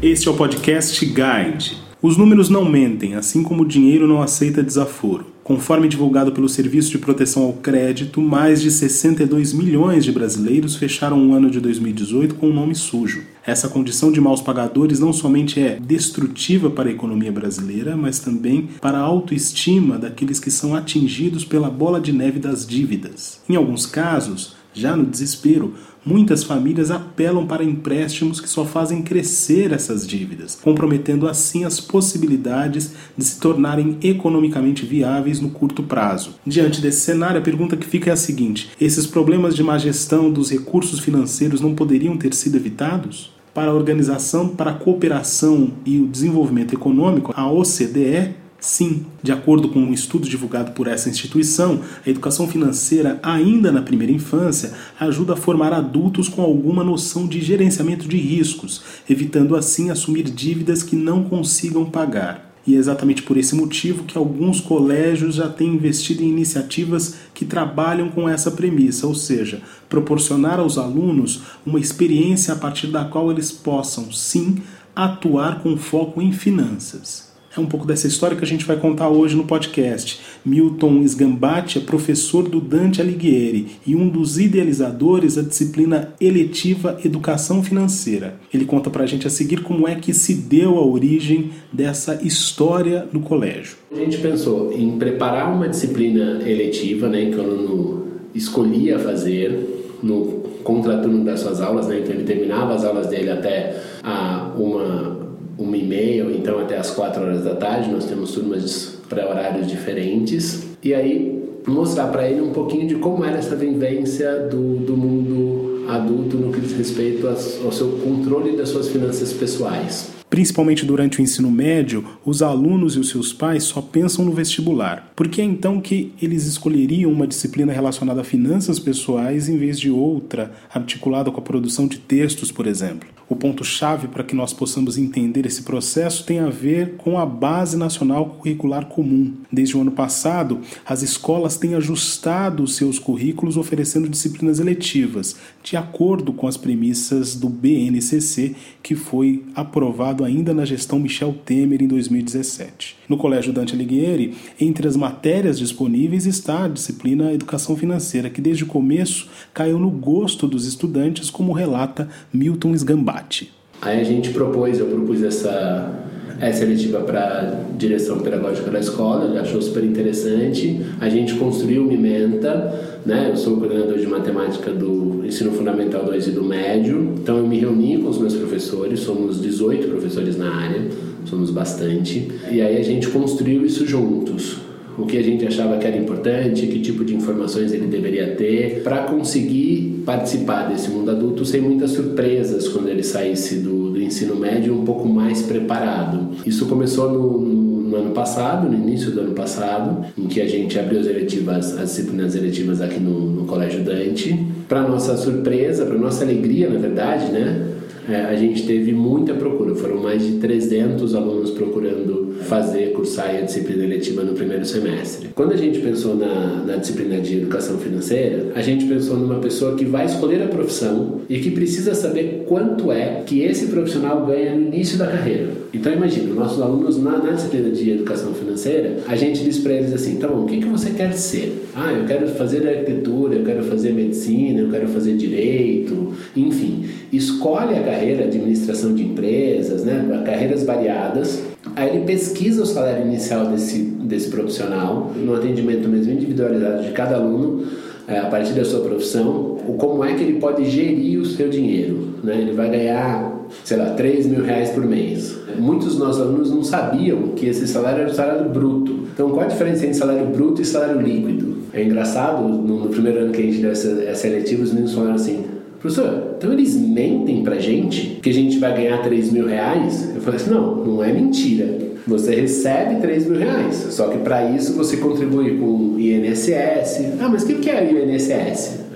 [0.00, 1.76] Este é o podcast Guide.
[2.00, 5.26] Os números não mentem, assim como o dinheiro não aceita desaforo.
[5.48, 11.26] Conforme divulgado pelo Serviço de Proteção ao Crédito, mais de 62 milhões de brasileiros fecharam
[11.26, 13.22] o ano de 2018 com o um nome sujo.
[13.46, 18.68] Essa condição de maus pagadores não somente é destrutiva para a economia brasileira, mas também
[18.78, 23.40] para a autoestima daqueles que são atingidos pela bola de neve das dívidas.
[23.48, 29.72] Em alguns casos, já no desespero, muitas famílias apelam para empréstimos que só fazem crescer
[29.72, 36.36] essas dívidas, comprometendo assim as possibilidades de se tornarem economicamente viáveis no curto prazo.
[36.46, 40.30] Diante desse cenário, a pergunta que fica é a seguinte: esses problemas de má gestão
[40.30, 43.36] dos recursos financeiros não poderiam ter sido evitados?
[43.52, 49.68] Para a Organização para a Cooperação e o Desenvolvimento Econômico, a OCDE, Sim, de acordo
[49.68, 55.34] com um estudo divulgado por essa instituição, a educação financeira, ainda na primeira infância, ajuda
[55.34, 60.96] a formar adultos com alguma noção de gerenciamento de riscos, evitando assim assumir dívidas que
[60.96, 62.48] não consigam pagar.
[62.66, 67.44] E é exatamente por esse motivo que alguns colégios já têm investido em iniciativas que
[67.44, 73.30] trabalham com essa premissa, ou seja, proporcionar aos alunos uma experiência a partir da qual
[73.30, 74.56] eles possam, sim,
[74.96, 77.27] atuar com foco em finanças.
[77.58, 80.20] É um pouco dessa história que a gente vai contar hoje no podcast.
[80.46, 87.60] Milton Sgambati é professor do Dante Alighieri e um dos idealizadores da disciplina eletiva Educação
[87.60, 88.36] Financeira.
[88.54, 93.08] Ele conta pra gente a seguir como é que se deu a origem dessa história
[93.12, 93.76] no colégio.
[93.90, 100.44] A gente pensou em preparar uma disciplina eletiva, né, que o aluno escolhia fazer no
[100.62, 105.17] contraturno das suas aulas, né, então ele terminava as aulas dele até a uma
[105.58, 107.90] uma e meia ou então até as quatro horas da tarde.
[107.90, 110.68] Nós temos turmas para horários diferentes.
[110.82, 115.84] E aí mostrar para ele um pouquinho de como era essa vivência do, do mundo
[115.88, 120.17] adulto no que diz respeito ao seu controle das suas finanças pessoais.
[120.30, 125.10] Principalmente durante o ensino médio, os alunos e os seus pais só pensam no vestibular.
[125.16, 129.80] Por que é então que eles escolheriam uma disciplina relacionada a finanças pessoais em vez
[129.80, 133.08] de outra, articulada com a produção de textos, por exemplo?
[133.28, 137.76] O ponto-chave para que nós possamos entender esse processo tem a ver com a Base
[137.76, 139.34] Nacional Curricular Comum.
[139.52, 146.32] Desde o ano passado, as escolas têm ajustado seus currículos oferecendo disciplinas eletivas, de acordo
[146.32, 152.96] com as premissas do BNCC, que foi aprovado ainda na gestão Michel Temer em 2017.
[153.08, 158.64] No Colégio Dante Alighieri, entre as matérias disponíveis está a disciplina Educação Financeira, que desde
[158.64, 163.52] o começo caiu no gosto dos estudantes, como relata Milton Sgambati.
[163.80, 166.07] Aí a gente propôs, eu propus essa,
[166.40, 170.80] essa eletiva para direção pedagógica da escola, ele achou super interessante.
[171.00, 173.28] A gente construiu o Mimenta, né?
[173.30, 177.14] Eu sou coordenador de matemática do ensino fundamental 2 e do médio.
[177.16, 180.86] Então eu me reuni com os meus professores, somos 18 professores na área,
[181.24, 182.30] somos bastante.
[182.50, 184.67] E aí a gente construiu isso juntos
[184.98, 188.82] o que a gente achava que era importante, que tipo de informações ele deveria ter,
[188.82, 194.34] para conseguir participar desse mundo adulto sem muitas surpresas quando ele saísse do, do ensino
[194.34, 196.30] médio um pouco mais preparado.
[196.44, 200.48] Isso começou no, no, no, ano passado, no início do ano passado, em que a
[200.48, 204.36] gente abriu as eletivas, as disciplinas eletivas aqui no, no Colégio Dante.
[204.68, 207.77] Para nossa surpresa, para nossa alegria, na verdade, né?
[208.08, 213.40] É, a gente teve muita procura, foram mais de 300 alunos procurando fazer, cursar a
[213.42, 215.28] disciplina eletiva no primeiro semestre.
[215.34, 219.76] Quando a gente pensou na, na disciplina de educação financeira, a gente pensou numa pessoa
[219.76, 224.54] que vai escolher a profissão e que precisa saber quanto é que esse profissional ganha
[224.54, 225.50] no início da carreira.
[225.72, 229.92] Então imagina, nossos alunos na, na disciplina de educação financeira, a gente diz para eles
[229.92, 231.68] assim, então, o que, que você quer ser?
[231.74, 236.86] Ah, eu quero fazer arquitetura, eu quero fazer medicina, eu quero fazer direito, enfim.
[237.12, 241.42] Escolhe a carreira administração de empresas, né, carreiras variadas.
[241.76, 247.16] Aí ele pesquisa o salário inicial desse, desse profissional, no atendimento mesmo individualizado de cada
[247.16, 247.66] aluno,
[248.06, 252.14] é, a partir da sua profissão, como é que ele pode gerir o seu dinheiro.
[252.24, 252.40] Né?
[252.40, 255.36] Ele vai ganhar, sei lá, 3 mil reais por mês.
[255.58, 259.00] Muitos dos nossos alunos não sabiam que esse salário era o salário bruto.
[259.12, 261.58] Então, qual a diferença entre salário bruto e salário líquido?
[261.72, 265.14] É engraçado, no, primeiro ano que a gente deu essa, essa eletiva, os meninos falaram
[265.14, 265.44] assim:
[265.80, 270.14] professor, então eles mentem pra gente que a gente vai ganhar 3 mil reais?
[270.14, 271.88] Eu falei assim: não, não é mentira.
[272.06, 277.18] Você recebe 3 mil reais, só que para isso você contribui com o INSS.
[277.20, 278.88] Ah, mas o que é o INSS?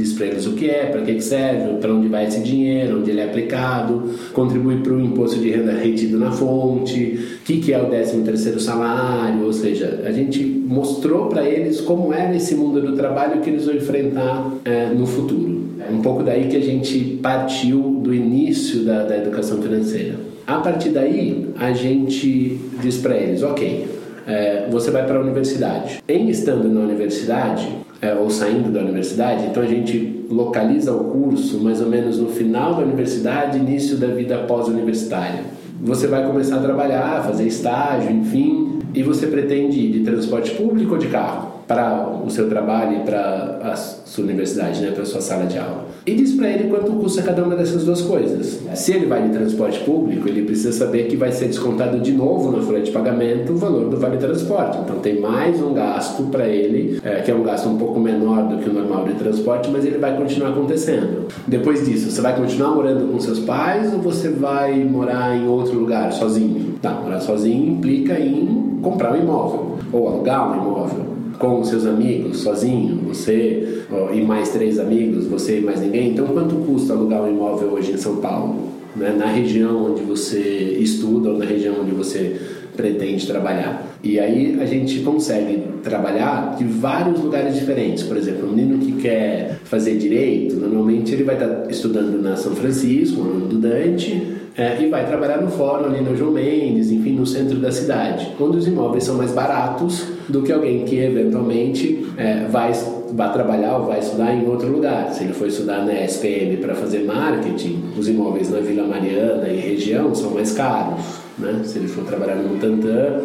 [0.00, 3.10] Diz para eles o que é, para que serve, para onde vai esse dinheiro, onde
[3.10, 7.74] ele é aplicado, contribui para o imposto de renda retido na fonte, o que, que
[7.74, 12.54] é o 13 terceiro salário, ou seja, a gente mostrou para eles como era esse
[12.54, 15.64] mundo do trabalho que eles vão enfrentar é, no futuro.
[15.86, 20.14] É um pouco daí que a gente partiu do início da, da educação financeira.
[20.46, 23.86] A partir daí, a gente diz para eles, ok,
[24.26, 26.02] é, você vai para a universidade.
[26.08, 27.68] Em estando na universidade,
[28.00, 32.28] é, ou saindo da universidade, então a gente localiza o curso mais ou menos no
[32.28, 35.44] final da universidade, início da vida pós-universitária.
[35.82, 40.92] Você vai começar a trabalhar, fazer estágio, enfim, e você pretende ir de transporte público
[40.92, 41.60] ou de carro?
[41.70, 45.56] para o seu trabalho e para a sua universidade, né, para a sua sala de
[45.56, 45.86] aula.
[46.06, 48.60] E diz para ele quanto custa cada uma dessas duas coisas.
[48.74, 52.50] Se ele vai de transporte público, ele precisa saber que vai ser descontado de novo
[52.50, 54.78] na folha de pagamento o valor do vale transporte.
[54.78, 58.48] Então tem mais um gasto para ele, é, que é um gasto um pouco menor
[58.48, 61.28] do que o normal de transporte, mas ele vai continuar acontecendo.
[61.46, 65.78] Depois disso, você vai continuar morando com seus pais ou você vai morar em outro
[65.78, 66.74] lugar sozinho?
[66.80, 71.10] Tá, morar sozinho implica em comprar um imóvel ou alugar um imóvel
[71.40, 73.82] com seus amigos, sozinho, você
[74.12, 76.10] e mais três amigos, você e mais ninguém.
[76.10, 78.68] Então, quanto custa alugar um imóvel hoje em São Paulo?
[78.94, 79.14] Né?
[79.18, 80.38] Na região onde você
[80.78, 82.38] estuda ou na região onde você
[82.76, 83.86] pretende trabalhar.
[84.02, 88.02] E aí a gente consegue trabalhar de vários lugares diferentes.
[88.02, 92.54] Por exemplo, um menino que quer fazer direito, normalmente ele vai estar estudando na São
[92.54, 97.26] Francisco, no Dante, é, e vai trabalhar no fórum ali no João Mendes, enfim, no
[97.26, 102.46] centro da cidade, onde os imóveis são mais baratos do que alguém que eventualmente é,
[102.46, 102.72] vai,
[103.12, 105.12] vai trabalhar ou vai estudar em outro lugar.
[105.12, 109.56] Se ele for estudar na SPM para fazer marketing, os imóveis na Vila Mariana e
[109.56, 111.00] região são mais caros.
[111.38, 111.62] Né?
[111.64, 113.20] Se ele for trabalhar no Tantã,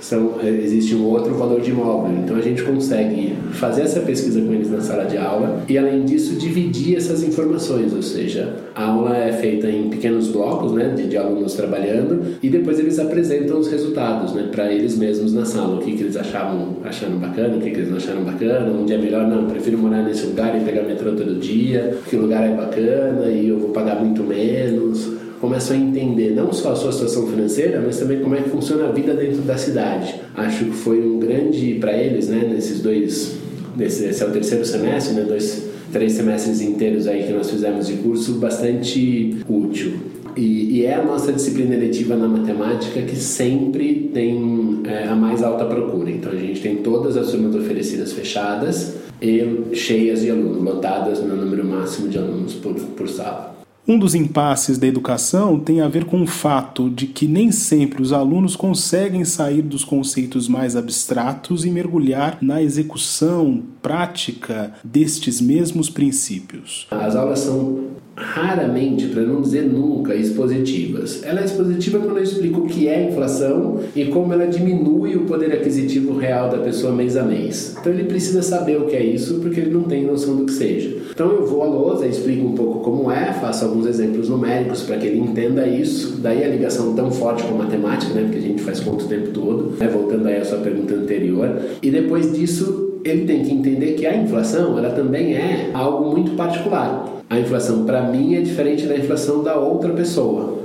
[0.00, 2.12] são, é, existe um outro valor de imóvel.
[2.22, 6.04] Então a gente consegue fazer essa pesquisa com eles na sala de aula e, além
[6.04, 7.92] disso, dividir essas informações.
[7.92, 12.48] Ou seja, a aula é feita em pequenos blocos né, de, de alunos trabalhando e
[12.48, 15.76] depois eles apresentam os resultados né, para eles mesmos na sala.
[15.76, 18.92] O que, que eles achavam achando bacana, o que, que eles não acharam bacana, onde
[18.92, 22.54] é melhor, não, prefiro morar nesse lugar e pegar metrô todo dia, que lugar é
[22.54, 27.26] bacana e eu vou pagar muito menos começam a entender não só a sua situação
[27.26, 30.14] financeira, mas também como é que funciona a vida dentro da cidade.
[30.34, 33.36] Acho que foi um grande para eles, né, nesses dois,
[33.76, 37.86] nesse, esse é o terceiro semestre, né, dois, três semestres inteiros aí que nós fizemos
[37.86, 39.94] de curso, bastante útil.
[40.36, 45.42] E, e, é a nossa disciplina eletiva na matemática que sempre tem é, a mais
[45.42, 46.08] alta procura.
[46.10, 51.34] Então a gente tem todas as turmas oferecidas fechadas e cheias de alunos, lotadas no
[51.34, 53.59] número máximo de alunos por, por sala.
[53.90, 58.00] Um dos impasses da educação tem a ver com o fato de que nem sempre
[58.00, 65.90] os alunos conseguem sair dos conceitos mais abstratos e mergulhar na execução prática destes mesmos
[65.90, 66.86] princípios.
[66.88, 67.88] As aulas são
[68.20, 71.22] raramente, para não dizer nunca, expositivas.
[71.24, 75.24] Ela é expositiva quando eu explico o que é inflação e como ela diminui o
[75.24, 77.76] poder aquisitivo real da pessoa mês a mês.
[77.80, 80.52] Então ele precisa saber o que é isso porque ele não tem noção do que
[80.52, 80.96] seja.
[81.10, 84.98] Então eu vou à lousa, explico um pouco como é, faço alguns exemplos numéricos para
[84.98, 86.18] que ele entenda isso.
[86.18, 89.08] Daí a ligação tão forte com a matemática, né, porque a gente faz conta o
[89.08, 91.58] tempo todo, né, voltando aí à sua pergunta anterior.
[91.82, 96.32] E depois disso ele tem que entender que a inflação ela também é algo muito
[96.32, 100.58] particular a inflação para mim é diferente da inflação da outra pessoa.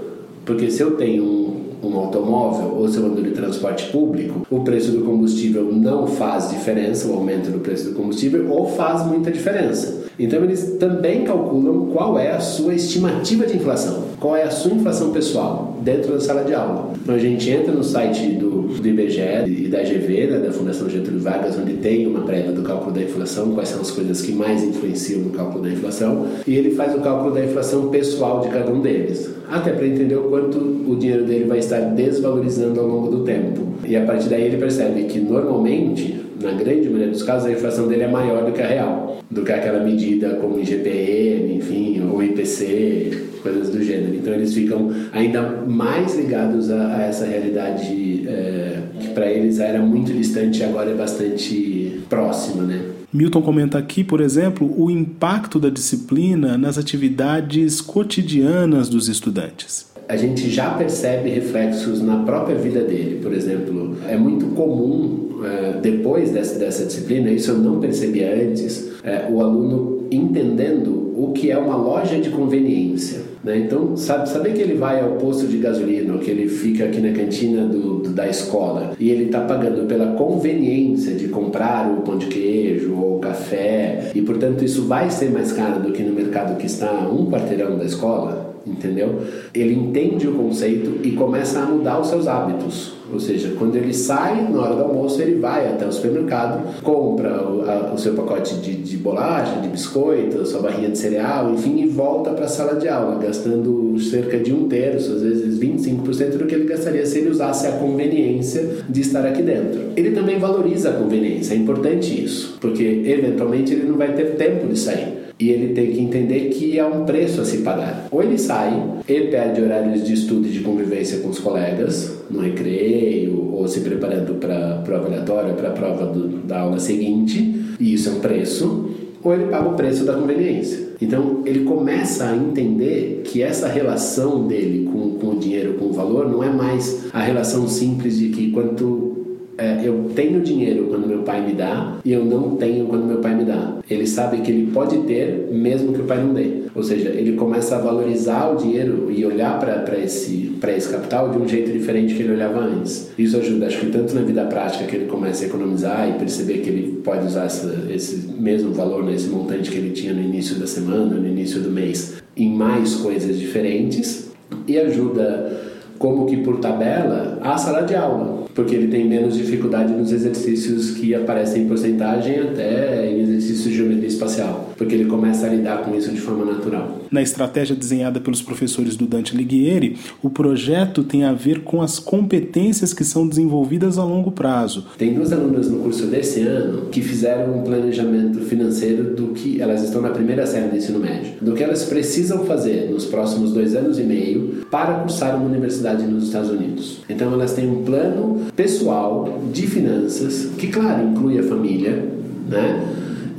[0.43, 4.61] Porque se eu tenho um, um automóvel ou se eu ando de transporte público, o
[4.61, 9.29] preço do combustível não faz diferença, o aumento do preço do combustível, ou faz muita
[9.29, 10.05] diferença.
[10.17, 14.73] Então eles também calculam qual é a sua estimativa de inflação, qual é a sua
[14.73, 16.93] inflação pessoal dentro da sala de aula.
[17.01, 20.89] Então a gente entra no site do, do IBGE e da GV, né, da Fundação
[20.89, 24.31] Getúlio Vargas, onde tem uma prévia do cálculo da inflação, quais são as coisas que
[24.31, 28.49] mais influenciam no cálculo da inflação, e ele faz o cálculo da inflação pessoal de
[28.49, 32.87] cada um deles, até para entender o quanto o dinheiro dele vai estar desvalorizando ao
[32.87, 33.61] longo do tempo.
[33.85, 37.87] E a partir daí ele percebe que normalmente na grande maioria dos casos, a inflação
[37.87, 42.21] dele é maior do que a real, do que aquela medida como IGPM, enfim, ou
[42.21, 44.15] IPC, coisas do gênero.
[44.15, 49.79] Então eles ficam ainda mais ligados a, a essa realidade é, que para eles era
[49.79, 52.81] muito distante e agora é bastante próxima, né?
[53.13, 60.15] Milton comenta aqui, por exemplo, o impacto da disciplina nas atividades cotidianas dos estudantes a
[60.15, 63.19] gente já percebe reflexos na própria vida dele.
[63.23, 68.91] Por exemplo, é muito comum, é, depois dessa, dessa disciplina, isso eu não percebi antes,
[69.03, 73.34] é, o aluno entendendo o que é uma loja de conveniência.
[73.45, 73.59] Né?
[73.59, 76.99] Então, sabe, saber que ele vai ao posto de gasolina ou que ele fica aqui
[76.99, 82.01] na cantina do, do da escola e ele está pagando pela conveniência de comprar o
[82.01, 86.01] pão de queijo ou o café e portanto isso vai ser mais caro do que
[86.01, 89.21] no mercado que está a um quarteirão da escola, entendeu?
[89.53, 92.95] Ele entende o conceito e começa a mudar os seus hábitos.
[93.15, 97.41] Ou seja, quando ele sai na hora do almoço, ele vai até o supermercado, compra
[97.47, 101.53] o, a, o seu pacote de, de, bolacha, de biscoito, a sua barrinha de cereal,
[101.53, 105.57] enfim, e volta para a sala de aula, gastando cerca de um terço, às vezes
[105.57, 109.79] 25% do que ele gastaria se ele usasse a conveniência de estar aqui dentro.
[109.95, 114.67] Ele também valoriza a conveniência, é importante isso, porque eventualmente ele não vai ter tempo
[114.67, 115.14] de sair.
[115.37, 118.07] E ele tem que entender que é um preço a se pagar.
[118.09, 122.39] Ou ele sai, ele perde horários de estudo e de convivência com os colegas, no
[122.39, 127.53] recreio, ou se preparando para a prova aleatória, para a prova do, da aula seguinte,
[127.79, 128.89] e isso é um preço,
[129.21, 130.85] ou ele paga o preço da conveniência.
[131.01, 135.93] Então ele começa a entender que essa relação dele com, com o dinheiro, com o
[135.93, 139.14] valor, não é mais a relação simples de que quanto
[139.57, 143.17] é, eu tenho dinheiro quando meu pai me dá e eu não tenho quando meu
[143.19, 143.77] pai me dá.
[143.89, 146.63] Ele sabe que ele pode ter mesmo que o pai não dê.
[146.73, 151.37] Ou seja, ele começa a valorizar o dinheiro e olhar para esse, esse capital de
[151.37, 153.11] um jeito diferente que ele olhava antes.
[153.17, 156.59] Isso ajuda, acho que tanto na vida prática que ele começa a economizar e perceber
[156.59, 160.55] que ele pode usar essa, esse mesmo valor, né, montante que ele tinha no início
[160.55, 164.31] da semana, no início do mês, em mais coisas diferentes
[164.67, 165.64] e ajuda
[166.05, 170.91] como que por tabela a sala de aula porque ele tem menos dificuldade nos exercícios
[170.91, 175.83] que aparecem em porcentagem até em exercícios de geometria espacial, porque ele começa a lidar
[175.83, 177.01] com isso de forma natural.
[177.15, 181.97] Na estratégia desenhada pelos professores do Dante Alighieri, o projeto tem a ver com as
[181.97, 184.87] competências que são desenvolvidas a longo prazo.
[184.97, 189.81] Tem duas alunas no curso desse ano que fizeram um planejamento financeiro do que elas
[189.81, 193.73] estão na primeira série do ensino médio, do que elas precisam fazer nos próximos dois
[193.77, 196.97] anos e meio para cursar uma universidade nos Estados Unidos.
[197.07, 202.09] Então elas têm um plano pessoal de finanças, que, claro, inclui a família,
[202.49, 202.83] né?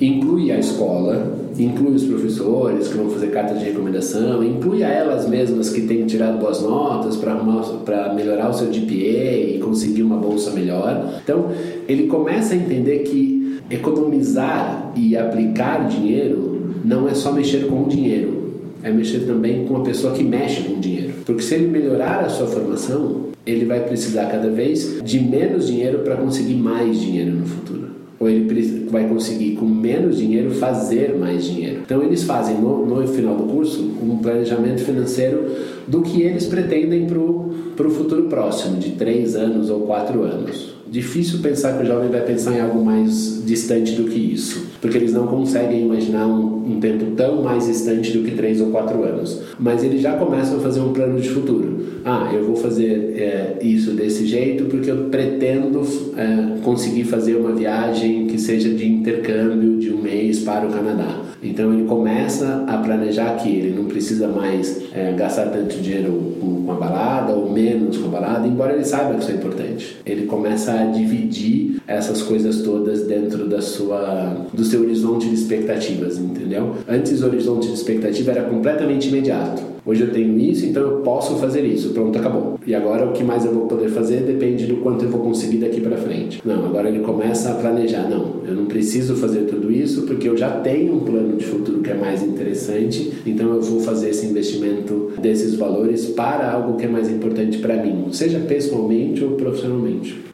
[0.01, 5.29] inclui a escola, inclui os professores que vão fazer cartas de recomendação, inclui a elas
[5.29, 10.51] mesmas que têm tirado boas notas para melhorar o seu GPA e conseguir uma bolsa
[10.51, 11.21] melhor.
[11.23, 11.51] Então,
[11.89, 17.89] ele começa a entender que economizar e aplicar dinheiro não é só mexer com o
[17.89, 21.15] dinheiro, é mexer também com a pessoa que mexe com o dinheiro.
[21.25, 26.01] Porque se ele melhorar a sua formação, ele vai precisar cada vez de menos dinheiro
[26.01, 27.96] para conseguir mais dinheiro no futuro.
[28.19, 31.81] Ou ele vai conseguir, com menos dinheiro, fazer mais dinheiro.
[31.85, 35.51] Então, eles fazem no, no final do curso um planejamento financeiro
[35.87, 40.76] do que eles pretendem para o futuro próximo, de três anos ou quatro anos.
[40.91, 44.97] Difícil pensar que o jovem vai pensar em algo mais distante do que isso, porque
[44.97, 49.03] eles não conseguem imaginar um, um tempo tão mais distante do que três ou quatro
[49.03, 49.43] anos.
[49.59, 51.85] Mas eles já começam a fazer um plano de futuro.
[52.05, 55.83] Ah, eu vou fazer é, isso desse jeito porque eu pretendo
[56.17, 61.26] é, conseguir fazer uma viagem que seja de intercâmbio de um mês para o Canadá.
[61.43, 66.57] Então ele começa a planejar que ele não precisa mais é, gastar tanto dinheiro com,
[66.71, 69.97] a balada ou menos com a balada, embora ele saiba que isso é importante.
[70.05, 76.19] Ele começa a dividir essas coisas todas dentro da sua, do seu horizonte de expectativas,
[76.19, 76.75] entendeu?
[76.89, 79.76] Antes o horizonte de expectativa era completamente imediato.
[79.87, 81.91] Hoje eu tenho isso, então eu posso fazer isso.
[81.91, 82.59] Pronto, acabou.
[82.67, 85.59] E agora o que mais eu vou poder fazer depende do quanto eu vou conseguir
[85.59, 86.43] daqui para frente.
[86.45, 88.11] Não, agora ele começa a planejar.
[88.11, 91.81] Não, eu não preciso fazer tudo isso porque eu já tenho um plano de futuro
[91.83, 96.85] que é mais interessante, então eu vou fazer esse investimento desses valores para algo que
[96.85, 100.27] é mais importante para mim, seja pessoalmente ou profissionalmente.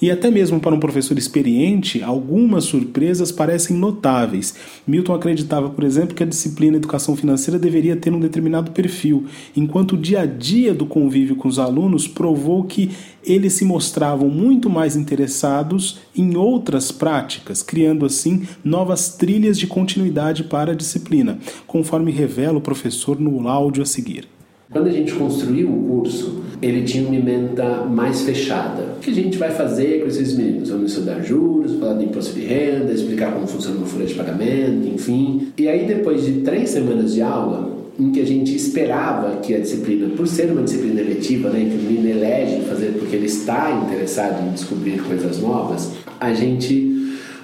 [0.00, 4.54] E até mesmo para um professor experiente, algumas surpresas parecem notáveis.
[4.86, 9.92] Milton acreditava, por exemplo, que a disciplina Educação Financeira deveria ter um determinado perfil, enquanto
[9.92, 12.90] o dia a dia do convívio com os alunos provou que
[13.22, 20.44] eles se mostravam muito mais interessados em outras práticas, criando assim novas trilhas de continuidade
[20.44, 24.26] para a disciplina, conforme revela o professor no áudio a seguir.
[24.70, 28.82] Quando a gente construiu o curso, ele tinha uma emenda mais fechada.
[28.96, 30.68] O que a gente vai fazer com esses meninos?
[30.68, 34.86] Vamos estudar juros, falar de imposto de renda, explicar como funciona uma folha de pagamento,
[34.86, 35.48] enfim.
[35.56, 39.58] E aí, depois de três semanas de aula, em que a gente esperava que a
[39.58, 43.70] disciplina, por ser uma disciplina eletiva, né, que o menino elege fazer porque ele está
[43.86, 46.99] interessado em descobrir coisas novas, a gente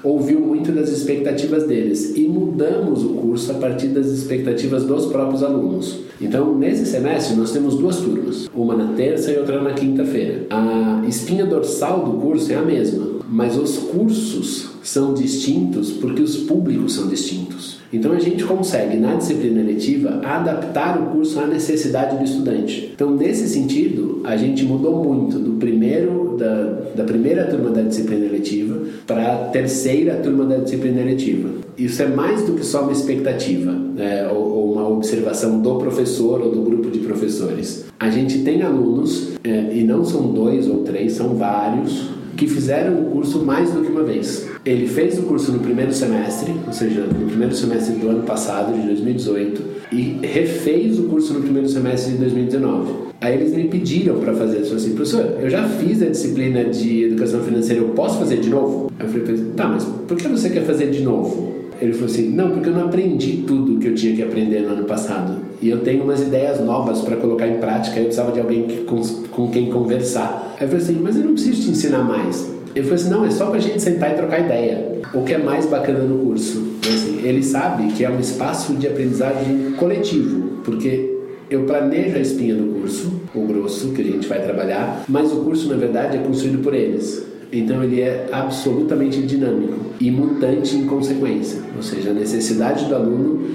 [0.07, 5.43] ouviu muito das expectativas deles e mudamos o curso a partir das expectativas dos próprios
[5.43, 6.01] alunos.
[6.21, 10.47] Então, nesse semestre, nós temos duas turmas, uma na terça e outra na quinta-feira.
[10.49, 16.37] A espinha dorsal do curso é a mesma, mas os cursos são distintos porque os
[16.37, 17.77] públicos são distintos.
[17.93, 22.93] Então a gente consegue, na disciplina eletiva, adaptar o curso à necessidade do estudante.
[22.95, 26.63] Então, nesse sentido, a gente mudou muito do primeiro, da,
[26.97, 31.49] da primeira turma da disciplina eletiva para a terceira turma da disciplina eletiva.
[31.79, 36.41] Isso é mais do que só uma expectativa é, ou, ou, uma observação do professor
[36.41, 37.87] ou do grupo de professores.
[37.99, 43.01] A gente tem alunos, é, e não são dois ou três, são vários, que fizeram
[43.01, 44.49] o curso mais do que uma vez.
[44.65, 48.79] Ele fez o curso no primeiro semestre, ou seja, no primeiro semestre do ano passado,
[48.79, 53.07] de 2018, e refez o curso no primeiro semestre de 2019.
[53.21, 57.05] Aí eles me pediram para fazer isso assim, professor, eu já fiz a disciplina de
[57.05, 58.93] educação financeira, eu posso fazer de novo?
[59.01, 61.55] Eu falei, tá, mas por que você quer fazer de novo?
[61.81, 64.71] Ele falou assim: Não, porque eu não aprendi tudo que eu tinha que aprender no
[64.71, 65.37] ano passado.
[65.61, 67.99] E eu tenho umas ideias novas para colocar em prática.
[67.99, 70.55] Eu precisava de alguém que, com, com quem conversar.
[70.59, 72.51] Aí eu falei assim: Mas eu não preciso te ensinar mais.
[72.75, 75.01] Ele falou assim: Não, é só para a gente sentar e trocar ideia.
[75.15, 76.77] O que é mais bacana no curso?
[76.81, 81.17] Assim, ele sabe que é um espaço de aprendizagem coletivo, porque
[81.49, 85.37] eu planejo a espinha do curso, o grosso que a gente vai trabalhar, mas o
[85.37, 87.25] curso na verdade é construído por eles.
[87.53, 93.47] Então ele é absolutamente dinâmico e mutante em consequência, ou seja, a necessidade do aluno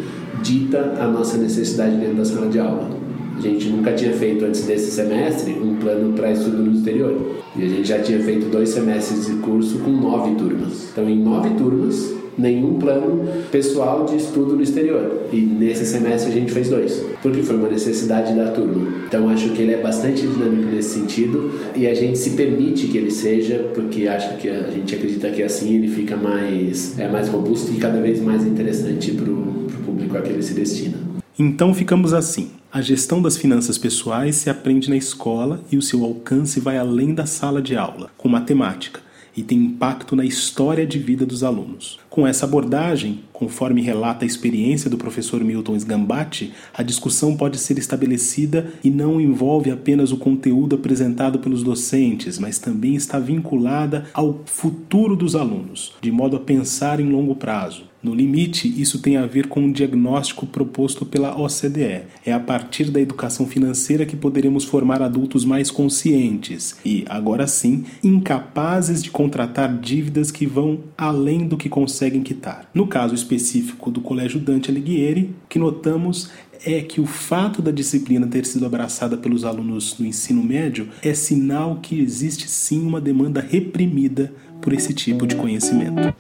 [0.42, 2.90] dita a nossa necessidade dentro da sala de aula.
[3.38, 7.42] A gente nunca tinha feito antes desse semestre um plano para estudo no exterior.
[7.56, 10.90] E a gente já tinha feito dois semestres de curso com nove turmas.
[10.92, 15.28] Então, em nove turmas, nenhum plano pessoal de estudo no exterior.
[15.32, 19.06] E nesse semestre a gente fez dois, porque foi uma necessidade da turma.
[19.08, 22.98] Então acho que ele é bastante dinâmico nesse sentido e a gente se permite que
[22.98, 27.28] ele seja, porque acho que a gente acredita que assim ele fica mais, é mais
[27.30, 30.98] robusto e cada vez mais interessante para o público a que ele se destina.
[31.38, 32.52] Então ficamos assim.
[32.72, 37.14] A gestão das finanças pessoais se aprende na escola e o seu alcance vai além
[37.14, 39.02] da sala de aula, com matemática
[39.36, 42.00] e tem impacto na história de vida dos alunos.
[42.12, 47.80] Com essa abordagem, conforme relata a experiência do professor Milton Sgambati, a discussão pode ser
[47.80, 54.42] estabelecida e não envolve apenas o conteúdo apresentado pelos docentes, mas também está vinculada ao
[54.44, 57.90] futuro dos alunos, de modo a pensar em longo prazo.
[58.04, 62.02] No limite, isso tem a ver com o diagnóstico proposto pela OCDE.
[62.26, 67.86] É a partir da educação financeira que poderemos formar adultos mais conscientes e, agora sim,
[68.04, 72.70] incapazes de contratar dívidas que vão além do que conseguem quitar.
[72.74, 76.32] No caso específico do Colégio Dante Alighieri, o que notamos
[76.66, 81.14] é que o fato da disciplina ter sido abraçada pelos alunos do ensino médio é
[81.14, 86.14] sinal que existe sim uma demanda reprimida por esse tipo de conhecimento.